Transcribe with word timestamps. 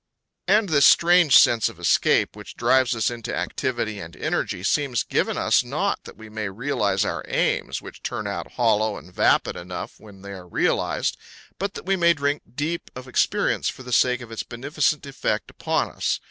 And 0.47 0.69
this 0.69 0.87
strange 0.87 1.37
sense 1.37 1.69
of 1.69 1.79
escape 1.79 2.35
which 2.35 2.57
drives 2.57 2.95
us 2.95 3.11
into 3.11 3.35
activity 3.35 3.99
and 3.99 4.15
energy 4.15 4.63
seems 4.63 5.03
given 5.03 5.37
us 5.37 5.63
not 5.63 6.05
that 6.05 6.17
we 6.17 6.27
may 6.27 6.49
realise 6.49 7.05
our 7.05 7.23
aims, 7.27 7.83
which 7.83 8.01
turn 8.01 8.25
out 8.25 8.53
hollow 8.53 8.97
and 8.97 9.13
vapid 9.13 9.55
enough 9.55 9.99
when 9.99 10.23
they 10.23 10.31
are 10.31 10.47
realised, 10.47 11.17
but 11.59 11.75
that 11.75 11.85
we 11.85 11.95
may 11.97 12.15
drink 12.15 12.41
deep 12.55 12.89
of 12.95 13.07
experience 13.07 13.69
for 13.69 13.83
the 13.83 13.93
sake 13.93 14.21
of 14.21 14.31
its 14.31 14.41
beneficent 14.41 15.05
effect 15.05 15.51
upon 15.51 15.91
us. 15.91 16.19